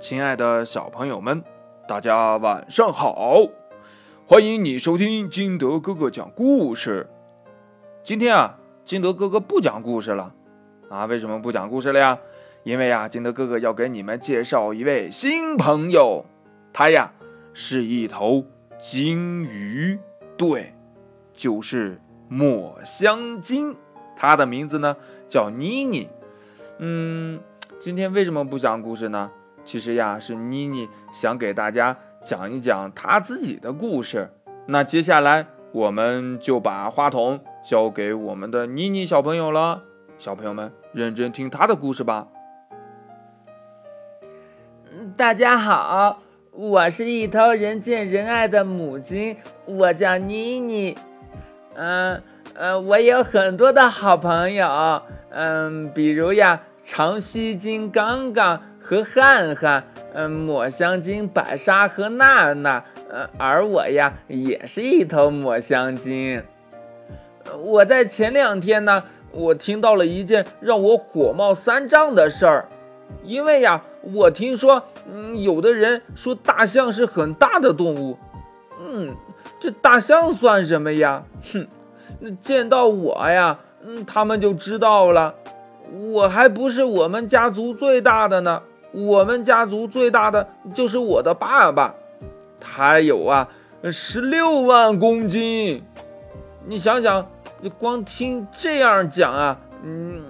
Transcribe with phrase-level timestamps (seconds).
[0.00, 1.44] 亲爱的小朋友们，
[1.86, 3.46] 大家晚上好！
[4.26, 7.08] 欢迎你收听金德哥哥讲故事。
[8.02, 10.34] 今天啊，金德哥哥不讲故事了
[10.90, 11.06] 啊？
[11.06, 12.18] 为什么不讲故事了呀？
[12.64, 16.26] 因为呀，金德哥哥要给你们介绍一位新朋友，
[16.72, 17.12] 他呀
[17.54, 18.44] 是一头
[18.78, 19.98] 鲸鱼，
[20.36, 20.74] 对，
[21.32, 23.76] 就是抹香鲸。
[24.16, 24.96] 它的名字呢
[25.28, 26.08] 叫妮妮。
[26.78, 27.40] 嗯，
[27.78, 29.30] 今天为什么不讲故事呢？
[29.64, 34.30] 其实呀，是妮妮想给大家讲一讲她自己的故事。
[34.66, 39.82] 那接下来我们就把话筒交给我们的妮妮小朋友了。
[40.18, 42.28] 小朋友们，认真听她的故事吧。
[45.16, 50.96] 大家好，我是一头人见人爱的母鸡，我叫妮妮。
[51.74, 52.22] 嗯
[52.54, 55.02] 呃，我有很多的好朋友。
[55.30, 66.42] 嗯，比如呀，长须鲸刚刚和汉汉，嗯，抹香鲸白鲨和娜娜，嗯，而我呀，也是一头抹香鲸。
[67.62, 72.68] 我在前两天呢，我听到了一件让我火冒三丈的事儿，
[73.22, 78.18] 因为呀，我听说，嗯，有的人说大象是很大的动物，
[78.78, 79.14] 嗯，
[79.58, 81.24] 这大象算什么呀？
[81.52, 81.66] 哼，
[82.20, 83.60] 那见到我呀。
[83.86, 85.34] 嗯，他们就知道了，
[85.92, 88.62] 我还不是我们家族最大的呢。
[88.94, 91.94] 我们家族最大的就是我的爸爸，
[92.60, 93.48] 他有啊
[93.90, 95.82] 十六万公斤。
[96.64, 97.26] 你想想，
[97.78, 100.22] 光听这样讲啊，嗯，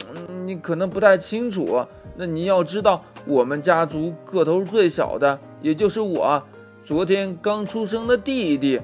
[0.46, 1.84] 你可能不太清楚。
[2.16, 6.42] 那你要知道，我们家族个头最小的，也就是我
[6.84, 8.80] 昨天刚出生的弟弟，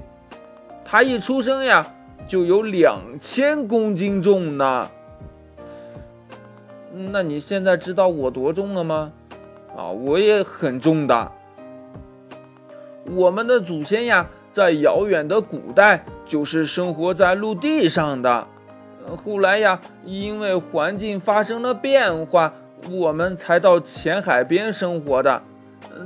[0.84, 1.84] 他一出生呀。
[2.28, 4.88] 就有两千公斤重呢，
[6.94, 9.10] 那你现在知道我多重了吗？
[9.80, 11.32] 啊，我也很重的。
[13.16, 18.46] 我们的祖先呀，在遥远的古代就是生活在陆地上的，
[19.16, 22.52] 后来呀，因为环境发生了变化，
[22.90, 25.40] 我们才到浅海边生活的。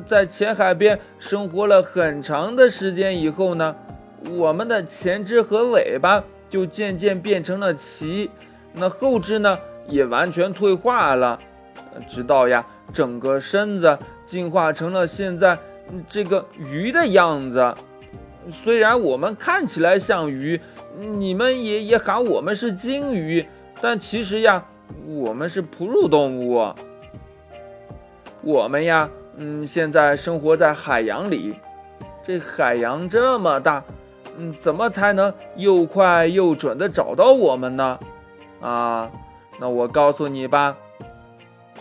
[0.06, 3.74] 在浅海边生活了很长的时间以后呢。
[4.38, 8.30] 我们的前肢和尾巴就渐渐变成了鳍，
[8.72, 11.38] 那后肢呢也完全退化了，
[12.08, 15.58] 直到呀整个身子进化成了现在
[16.08, 17.74] 这个鱼的样子。
[18.50, 20.60] 虽然我们看起来像鱼，
[20.98, 23.46] 你们也也喊我们是鲸鱼，
[23.80, 24.64] 但其实呀
[25.06, 26.72] 我们是哺乳动物。
[28.42, 31.54] 我们呀，嗯，现在生活在海洋里，
[32.22, 33.82] 这海洋这么大。
[34.36, 37.98] 嗯，怎么才能又快又准的找到我们呢？
[38.60, 39.10] 啊，
[39.60, 40.76] 那我告诉你吧，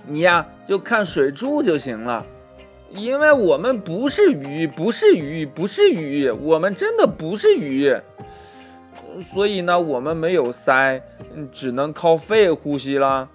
[0.05, 2.25] 你呀就看水柱就行了，
[2.91, 7.97] 因为我们不是鱼，不是鱼，不是鱼，我们真的不是鱼，
[9.31, 11.01] 所以呢，我们没有鳃，
[11.51, 13.29] 只能靠肺呼吸啦。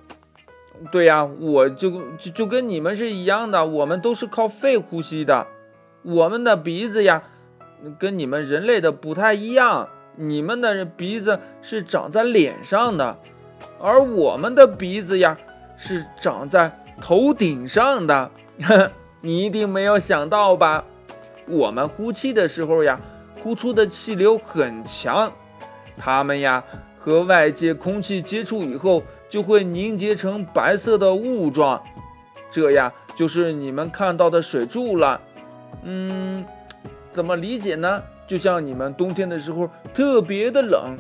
[0.92, 5.46] 对呀，我就就就跟你们是一样的，我们都是靠肺呼吸的，
[6.02, 7.22] 我们的鼻子呀。
[7.96, 13.18] 跟你们人类的不太一样，你们的鼻子是长在脸上的，
[13.80, 15.38] 而我们的鼻子呀
[15.78, 18.31] 是长在头顶上的。
[19.22, 20.84] 你一定没有想到吧？
[21.47, 23.00] 我们呼气的时候呀，
[23.43, 25.33] 呼出的气流很强，
[25.97, 26.62] 它们呀
[26.99, 31.83] 和外界空气接触以后，就会凝结成白色的雾状，
[32.50, 35.21] 这呀就是你们看到的水柱了。
[35.83, 36.45] 嗯。
[37.10, 38.03] 怎么理解呢？
[38.28, 40.97] 就像你们冬天的时候特别的冷，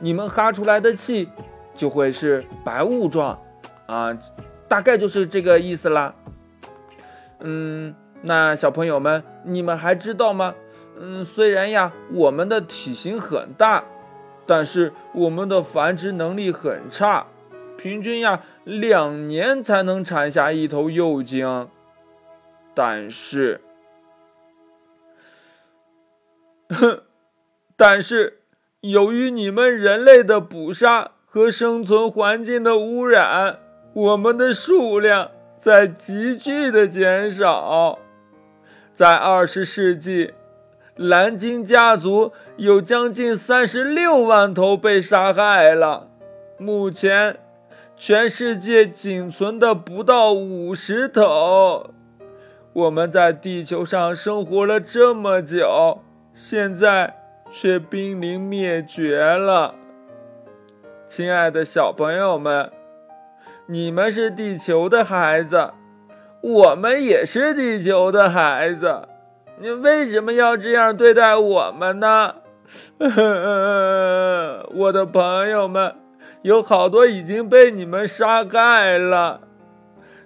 [0.00, 1.28] 你们哈出来的气
[1.74, 3.38] 就会是白雾状，
[3.92, 4.18] 啊，
[4.68, 6.14] 大概就是这个意思啦。
[7.40, 10.54] 嗯，那小朋友们，你们还知道吗？
[10.98, 13.84] 嗯，虽然呀，我们的体型很大，
[14.46, 17.26] 但是我们的繁殖能力很差，
[17.76, 21.68] 平均呀两年才能产下一头幼鲸。
[22.74, 23.60] 但是。
[26.70, 27.02] 哼，
[27.76, 28.40] 但是
[28.80, 33.58] 由于你们人类的捕杀和生存环境的污染，
[33.94, 37.98] 我们的数量在急剧的减少。
[38.94, 40.32] 在二十世纪，
[40.96, 46.08] 蓝鲸家族有将近三十六万头被杀害了。
[46.58, 47.38] 目前，
[47.96, 51.90] 全世界仅存的不到五十头。
[52.72, 56.00] 我们在地球上生活了这么久。
[56.34, 57.14] 现在
[57.50, 59.74] 却濒临灭绝了，
[61.06, 62.72] 亲爱的小朋友们，
[63.66, 65.70] 你们是地球的孩子，
[66.42, 69.02] 我们也是地球的孩子，
[69.58, 72.34] 你为什么要这样对待我们呢？
[74.74, 75.94] 我的朋友们，
[76.42, 79.40] 有好多已经被你们杀害了，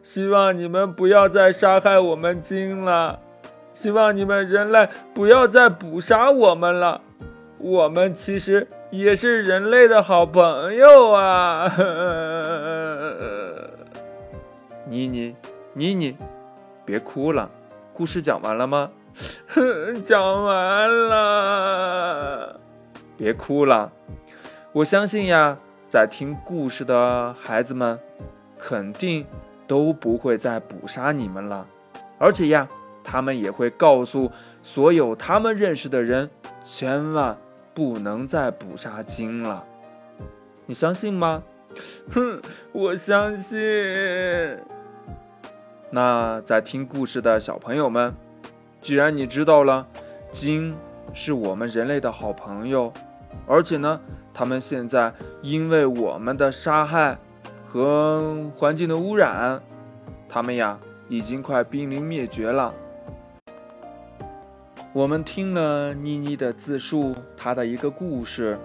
[0.02, 3.18] 希望你们不要再杀害我们鲸了，
[3.74, 7.02] 希望你们人类不要再捕杀我们了。
[7.58, 11.72] 我们其实也是人类的好朋友啊！
[14.88, 15.34] 妮妮，
[15.74, 16.16] 妮妮，
[16.84, 17.50] 别哭了，
[17.92, 18.90] 故事讲完了吗？
[20.04, 22.60] 讲完了。
[23.16, 23.90] 别哭了，
[24.72, 27.98] 我相信呀，在听故事的孩子们，
[28.58, 29.26] 肯定
[29.66, 31.66] 都不会再捕杀你们了，
[32.18, 32.68] 而且呀，
[33.02, 34.30] 他们也会告诉
[34.62, 36.30] 所有他们认识的人，
[36.64, 37.36] 千万。
[37.74, 39.62] 不能再捕杀鲸了，
[40.64, 41.42] 你相信吗？
[42.10, 42.40] 哼，
[42.72, 43.58] 我相信。
[45.90, 48.14] 那在听故事的小朋友们，
[48.80, 49.86] 既然你知道了，
[50.32, 50.76] 鲸
[51.14, 52.92] 是我们人类的好朋友，
[53.46, 54.00] 而且呢，
[54.34, 55.12] 他们现在
[55.42, 57.16] 因为我们的杀害
[57.68, 59.62] 和环境的污染，
[60.28, 60.78] 他们呀
[61.08, 62.74] 已经快濒临灭绝了。
[64.92, 68.58] 我们听了妮妮的自述，她的一个故事。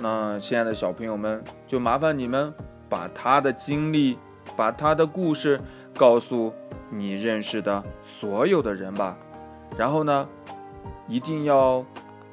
[0.00, 2.52] 那亲爱的小朋友们，就麻烦你们
[2.88, 4.16] 把她的经历、
[4.56, 5.60] 把她的故事
[5.96, 6.52] 告诉
[6.90, 9.16] 你认识的所有的人吧。
[9.76, 10.28] 然后呢，
[11.08, 11.84] 一定要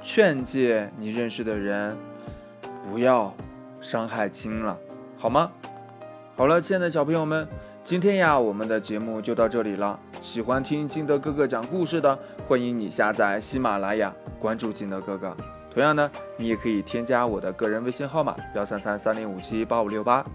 [0.02, 1.98] 劝诫你认识的人
[2.90, 3.34] 不要
[3.82, 4.78] 伤害鲸了，
[5.18, 5.52] 好吗？
[6.36, 7.48] 好了，亲爱的小朋友们。
[7.86, 10.00] 今天呀，我们的节目就到这里了。
[10.22, 12.18] 喜欢听金德哥哥讲故事的，
[12.48, 15.36] 欢迎你下载喜马拉雅，关注金德哥哥。
[15.70, 20.26] 同样呢，你也可以添加我的个人微信号码幺三三三零五七八五六八。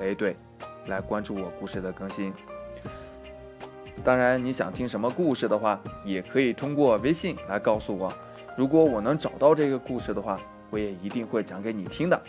[0.00, 0.36] 哎，对，
[0.86, 2.32] 来关注我故事的更新。
[4.02, 8.12] 当然，你想听什么故事的话，也可以通过微信来告诉我。
[8.56, 10.40] 如果我能找到这个故事的话，
[10.70, 12.22] 我也一定会讲给你听的。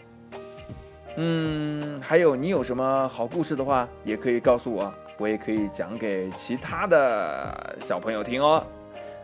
[1.18, 8.64] 嗯，还有你有什么好故事的话，也可以告诉我，我也可以讲给其他的小朋友听哦。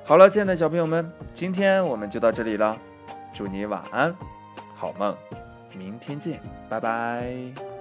[0.06, 2.78] 好了，亲爱的小朋友们，今天我们就到这里了，
[3.34, 4.16] 祝你晚安，
[4.76, 5.16] 好梦，
[5.78, 6.40] 明天见，
[6.70, 7.77] 拜拜。